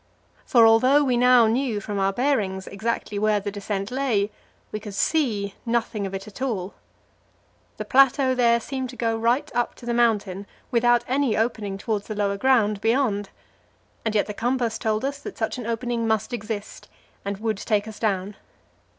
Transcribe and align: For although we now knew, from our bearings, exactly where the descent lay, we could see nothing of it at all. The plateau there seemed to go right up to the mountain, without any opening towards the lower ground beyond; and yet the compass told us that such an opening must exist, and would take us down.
For 0.47 0.65
although 0.65 1.03
we 1.03 1.15
now 1.15 1.45
knew, 1.45 1.79
from 1.79 1.99
our 1.99 2.11
bearings, 2.11 2.65
exactly 2.65 3.19
where 3.19 3.39
the 3.39 3.51
descent 3.51 3.91
lay, 3.91 4.31
we 4.71 4.79
could 4.79 4.95
see 4.95 5.53
nothing 5.63 6.07
of 6.07 6.15
it 6.15 6.27
at 6.27 6.41
all. 6.41 6.73
The 7.77 7.85
plateau 7.85 8.33
there 8.33 8.59
seemed 8.59 8.89
to 8.89 8.95
go 8.95 9.15
right 9.15 9.51
up 9.53 9.75
to 9.75 9.85
the 9.85 9.93
mountain, 9.93 10.47
without 10.71 11.03
any 11.07 11.37
opening 11.37 11.77
towards 11.77 12.07
the 12.07 12.15
lower 12.15 12.37
ground 12.37 12.81
beyond; 12.81 13.29
and 14.03 14.15
yet 14.15 14.25
the 14.25 14.33
compass 14.33 14.79
told 14.79 15.05
us 15.05 15.19
that 15.19 15.37
such 15.37 15.59
an 15.59 15.67
opening 15.67 16.07
must 16.07 16.33
exist, 16.33 16.89
and 17.23 17.37
would 17.37 17.57
take 17.59 17.87
us 17.87 17.99
down. 17.99 18.35